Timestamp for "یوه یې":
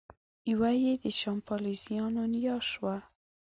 0.51-0.93